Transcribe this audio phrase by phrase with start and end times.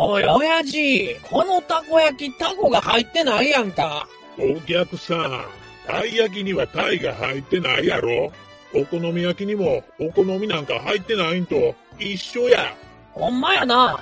[0.00, 4.06] おい、親父、このたこ焼き、タコが入ってないやんか。
[4.38, 5.44] お客さん、
[5.88, 8.30] たい焼きにはタイが入ってないやろ
[8.72, 12.76] お好み焼きにもお好みなんか入ってないんと一緒や。
[13.12, 13.98] ほんまやな。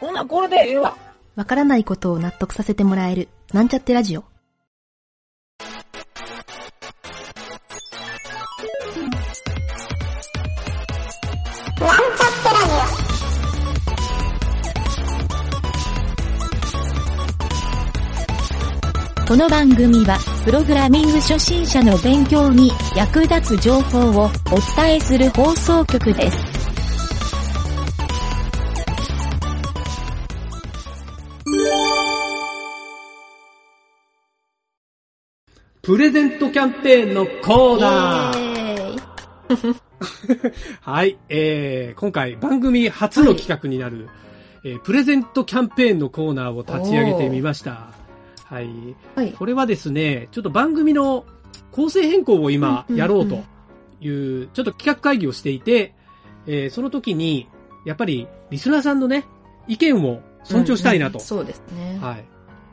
[0.00, 0.96] ほな、これでええわ。
[1.34, 4.24] わからないことを納得させてもらえる、なんちゃってラジオ。
[19.26, 24.30] この番組は、プログラミング初心者の勉強に役立つ情報をお
[24.76, 26.38] 伝えする放送局です。
[35.82, 44.08] プレゼントキャンペーンのコーナーイエーイ はい、えー、今回番組初の企画になる、
[44.62, 48.05] えープレゼントキャンペーンのコーナーを立ち上げてみました。
[48.48, 48.68] はい。
[49.14, 49.32] はい。
[49.32, 51.24] これはですね、ちょっと番組の
[51.72, 53.42] 構成変更を今やろうと
[54.00, 54.08] い
[54.42, 55.94] う、ちょっと企画会議をしていて、
[56.46, 57.48] えーその時に、
[57.84, 59.24] やっぱりリスナーさんのね、
[59.68, 61.18] 意見を尊重したいなと。
[61.18, 61.98] うんうんそうですね。
[62.00, 62.24] はい。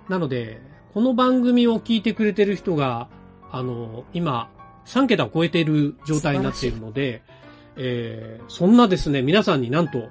[0.09, 0.61] なので、
[0.93, 3.09] この番組を聞いてくれてる人が、
[3.52, 4.49] あの、今、
[4.85, 7.23] 3桁を超えている状態になっているので、
[7.75, 10.09] えーそんなですね、皆さんになんと、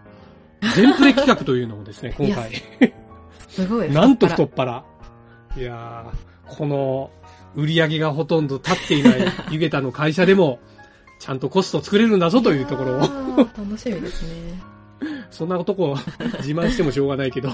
[0.74, 2.52] 全プレ企画というのをですね、 今回、
[3.48, 3.90] すごい。
[3.92, 4.84] なんと太太っ腹。
[5.56, 7.10] いやー、この、
[7.54, 9.14] 売り上げがほとんど立っていない
[9.50, 10.58] 湯桁の会社でも、
[11.18, 13.00] ちゃんとコスト作れるんだぞというところを、
[13.36, 14.60] 楽しみですね。
[15.30, 15.96] そんなとこを
[16.40, 17.50] 自慢してもしょうがないけど。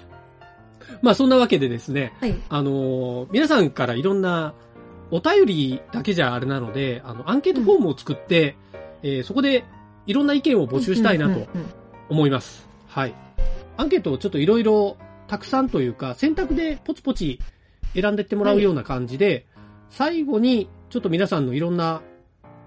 [1.02, 2.34] まあそんなわけでですね、はい。
[2.48, 4.54] あのー皆さんからいろんな
[5.10, 8.56] お便りだけじゃあれなので、あの、アンケートフォームを作って、
[9.02, 9.64] えーそこで
[10.06, 11.48] いろんな意見を募集したいなとうんうんうん
[12.08, 12.66] 思います。
[12.88, 13.14] はい。
[13.76, 14.96] アンケートをちょっといろいろ
[15.28, 17.38] たくさんというか、選択でポチポチ
[17.94, 19.46] 選んでってもらうような感じで、
[19.90, 22.02] 最後にちょっと皆さんのいろんな、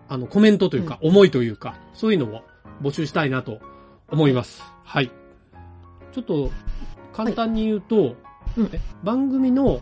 [0.07, 2.41] あの、コメントというか、思いというか、そういうのを
[2.81, 3.59] 募集したいなと
[4.09, 4.63] 思います。
[4.83, 5.11] はい。
[6.11, 6.51] ちょっと、
[7.13, 8.15] 簡単に言うと、
[8.57, 9.81] うんえ番組の、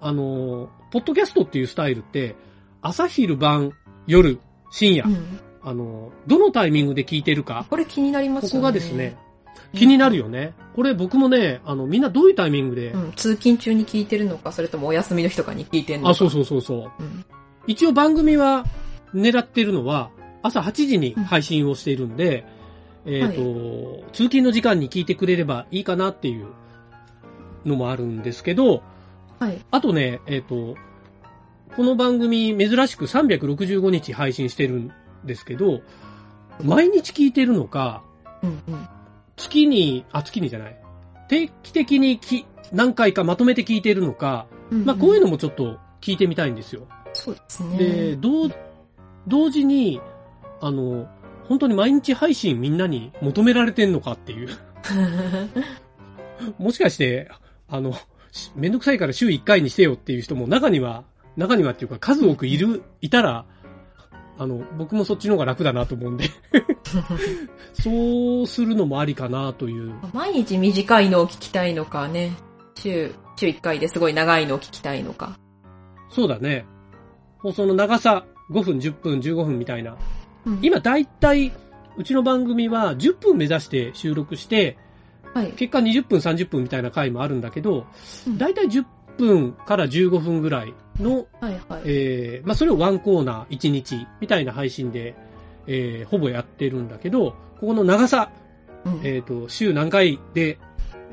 [0.00, 2.36] あのー、ポッドキャストっていうスタイルって、
[2.82, 3.72] 朝昼晩、
[4.06, 4.38] 夜、
[4.70, 8.50] 深夜、うんあのー、どのタイミングで聞いてるか、これ気になりますよね。
[8.52, 9.16] ここがですね、
[9.74, 10.54] 気になるよね。
[10.74, 13.12] これ僕もね、あの、みんなどういうタイミングで、うん。
[13.12, 16.10] 通勤中に聞いてるのか、それともお休みの日とかに聞いてるのか。
[16.10, 17.02] あ、そうそうそうそう。
[17.02, 17.24] うん。
[17.66, 18.64] 一応番組は
[19.14, 20.10] 狙ってるのは、
[20.42, 22.44] 朝8時に配信をしているんで、
[23.06, 26.46] えっ、と、通勤の時間に聞いてくれればいいかなっていう
[27.64, 28.82] のもあるんですけど、
[29.38, 29.58] はい。
[29.70, 30.76] あとね、えっ、と、
[31.76, 34.92] この番組珍しく365日配信してるん
[35.24, 35.80] ですけど、
[36.62, 38.02] 毎日聞いてるのか、
[38.42, 38.88] うんうん。
[39.40, 40.76] 月に、あ、月にじゃない。
[41.28, 46.86] 定期的にき何回かまとめて聞いてるのか、まあこういうのもちょっと聞いてみたいんですよ。
[47.12, 47.78] そうですね。
[47.78, 48.50] で、同、
[49.26, 50.00] 同時に、
[50.60, 51.08] あの、
[51.48, 54.48] 本当に毎日配信みんなに求められてんのかっていう。
[56.58, 57.30] もしかして、
[57.68, 57.94] あの、
[58.30, 61.04] しめんどくさいから週1回にしてよっていう人も中には、
[61.36, 63.46] 中にはっていうか数多くいる、いたら、
[64.38, 66.30] あの、僕もそっちの方が楽だなと思うんで、
[67.72, 69.94] そうするのもありかなという。
[70.12, 72.32] 毎日短いのを聞きたいのかね。
[72.76, 75.38] 週、週1回ですごい長いのを聞きたいのか。
[76.10, 76.66] そうだね。
[77.38, 79.96] 放送の長さ5分、10分、15分みたいな。
[80.46, 81.52] うん、今だいたい、
[81.96, 84.76] うちの番組は10分目指して収録して、
[85.34, 85.52] はい。
[85.52, 87.86] 結果20分、30分みたいな回もあるんだけど
[88.26, 88.84] うん、だいたい10
[89.16, 91.82] 分から15分ぐらいの、はいはい。
[91.84, 95.14] えー、まあそれをワンコーナー1日みたいな配信で、
[95.66, 98.30] えー、ほぼやってるんだけど、ここの長さ、
[98.84, 100.58] うんえっ、と、週何回で、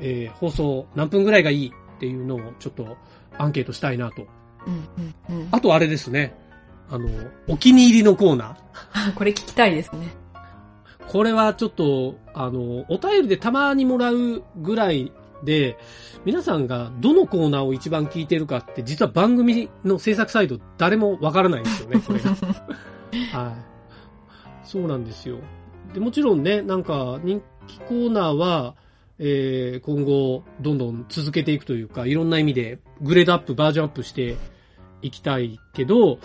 [0.00, 2.96] えー、放送何分ぐらいがいいっていうのをちょっと
[3.36, 4.26] アンケートしたいなと。
[4.66, 4.88] うん
[5.30, 6.34] うんうんあとあれですね。
[6.90, 7.08] あの、
[7.48, 9.12] お気に入りのコーナー。
[9.16, 10.08] これ聞きたいですね。
[11.06, 15.12] これはちょっと、あの、お便りでたまにもらうぐらい
[15.44, 15.78] で、
[16.24, 22.30] 皆さんがどのコーナーを一番聞いてるかって、実は番組の制作サイド誰もわからないんですよね、これが。
[23.32, 23.77] はい。
[24.68, 25.38] そうなんですよ。
[25.94, 28.74] で、もちろんね、なんか人気コーナーは、
[29.18, 34.36] えー、今後、どんどん続けていくというか、いろんな意味でグレードアップ、バージョンアップして
[35.00, 36.18] いきたいけど、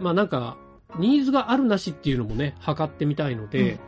[0.00, 0.56] まあなんか、
[0.98, 3.78] ニーズがあるなしっていうのもね、測ってみたいので、うん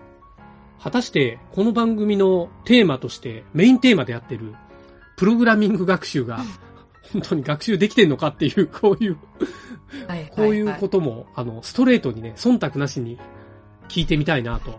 [0.79, 4.55] 果たしてこの番組のテーマとして、メインテーマでやってる、
[5.17, 6.41] プログラミング学習が、
[7.12, 9.17] 本当に学習できてんのかっていう、こういう、
[10.06, 10.32] はいはいはい。
[10.37, 13.19] こういうことも、あの、ストレートにね、忖度なしに
[13.88, 14.79] 聞いてみたいなと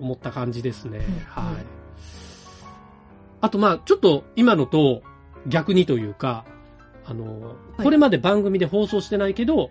[0.00, 0.98] 思った感じですね。
[0.98, 1.54] んはい。
[3.40, 5.02] あとまあ、ちょっと今のと
[5.46, 6.44] 逆にというか、
[7.04, 9.70] あの、これまで番組で放送してないけど、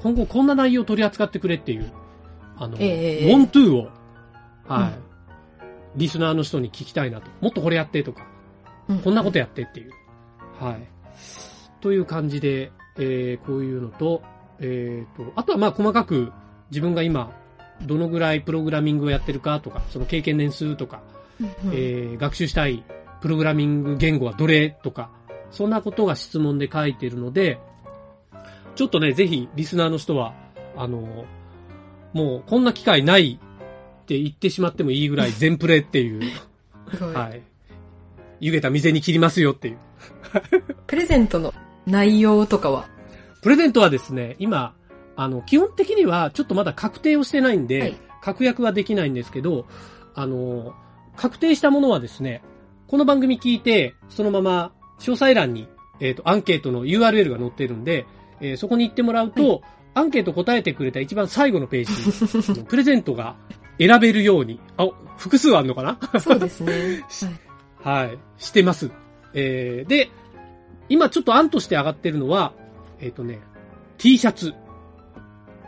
[0.00, 1.92] 今後こんな内容を取り扱ってくれっていう、
[2.56, 3.88] あの、ええウォントゥーを、
[4.66, 5.04] はい、うん
[5.96, 7.30] リスナーの人に聞きたいなと。
[7.40, 8.26] もっとこれやってとか、
[8.88, 9.92] うんこんなことやってっていう。
[10.60, 10.88] はい。
[11.80, 14.22] という感じで、えー、こういうのと、
[14.60, 16.32] えーと、あとはまあ細かく
[16.70, 17.32] 自分が今、
[17.82, 21.02] どのぐらいプログラミングをやってるかとか、その経験年数とか、
[21.40, 22.84] うんえー学習したい
[23.20, 25.10] プログラミング言語はどれとか、
[25.50, 27.58] そんなことが質問で書いてるので、
[28.74, 30.34] ちょっとね、ぜひリスナーの人は、
[30.76, 31.24] あの、
[32.12, 33.38] もうこんな機会ない
[34.02, 36.32] って言ってしまってもいいぐらい 全プレっていう、い
[37.00, 37.42] はい。
[38.40, 39.78] 湯げた店に切りますよっていう。
[40.86, 41.54] プレゼントの
[41.86, 42.88] 内容とかは、
[43.42, 44.74] プレゼントはですね、今、
[45.16, 49.66] あの、基本的にはちょっとまだ確定をしてないんで、はい確約はできないんですけど、
[50.14, 50.74] あの、
[51.14, 52.42] 確定したものはですね、
[52.86, 55.68] この番組聞いて、そのまま詳細欄に、
[56.00, 58.06] えっ、と、アンケートの URL が載ってるんで、
[58.40, 59.60] えーそこに行ってもらうと、
[59.92, 63.36] アンケート答えてくれた一番最後のページに、 プレゼントが
[63.78, 64.88] 選べるように、あ、
[65.18, 66.18] 複数あるのかな？
[66.18, 67.04] そうですね。
[67.82, 68.90] はいはい、してます。
[69.34, 70.08] えー、で、
[70.88, 72.54] 今ちょっと案として上がってるのは、
[73.00, 73.40] えっ、とね、
[73.98, 74.54] T シャツ。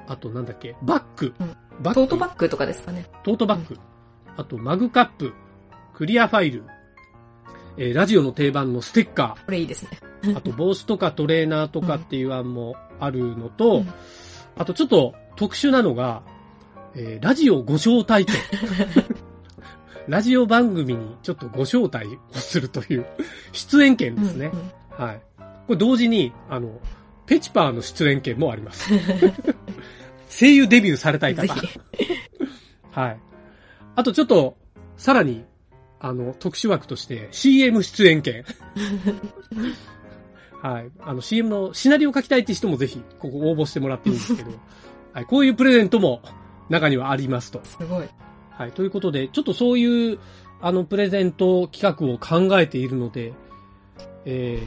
[0.07, 1.35] あとなんだっけ、バッグ。
[1.39, 3.07] うんバッグトートバッグとかですかね。
[3.23, 3.79] トートバッグ。
[4.37, 5.35] あとマグカップ。
[5.95, 6.65] クリアファイル。
[7.77, 9.91] えーラジオの定番のステッカこれいいですね。
[10.23, 10.37] ー。
[10.37, 13.93] あと帽子とかトレーナーとかっていう案もあるのと、うん
[14.59, 16.23] あとちょっと特殊なのが、
[16.95, 18.35] えーラジオご招待券。
[20.09, 23.07] ラジオ番組にちょっとご招待をするという
[23.53, 24.51] 出演権ですね。
[24.53, 25.21] うんうんはい。
[25.67, 26.81] これ同時に、あの、
[27.27, 28.91] ペチパーの出演権もあります。
[30.39, 31.55] 声優デビューされたい方。
[32.91, 33.19] はい。
[33.95, 34.59] あとちょっと、
[34.99, 35.47] さらに、
[35.99, 38.45] あの、特殊枠として CM 出演権。
[40.63, 40.91] はい。
[41.01, 44.51] あの CM のシナリオ書きたいって人もぜひ、ここ応募してもらっていいんですけど、
[45.15, 45.25] はい。
[45.25, 46.21] こういうプレゼントも
[46.69, 47.63] 中にはありますと。
[47.65, 48.09] すごい。
[48.51, 48.73] はい。
[48.73, 50.19] ということで、ちょっとそういう、
[50.61, 53.33] あの、プレゼント企画を考えているので、
[54.27, 54.61] え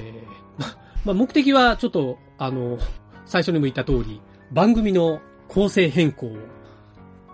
[0.58, 0.68] ー、ま、
[1.06, 2.80] まあ、目的はちょっと、あの、
[3.26, 4.20] 最初にも言った通り、
[4.52, 6.38] 番組の構成変更を、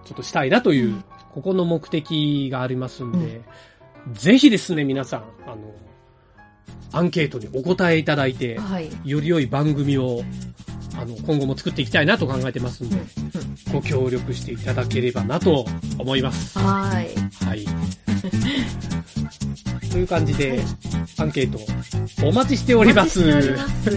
[0.06, 1.04] ちょっとしたいなという、うん
[1.36, 3.42] ここの目的がありますんで、
[4.14, 5.58] ぜひですね、皆さん、あの、
[6.94, 8.90] アンケートにお答えいただいて、はい。
[9.04, 10.22] より良い番組を、
[10.98, 12.96] あの、今後も作っていきたいなと考えてますんで、
[13.74, 15.66] ご協力していただければなと
[16.00, 16.58] 思います。
[16.58, 17.10] はい。
[17.46, 17.66] はい。
[19.92, 20.64] という感じで、
[21.18, 21.60] アンケート
[22.26, 23.22] お待ちしております。
[23.22, 23.94] お待ちしてお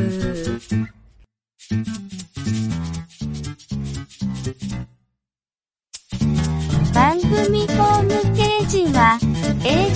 [0.74, 2.77] ります。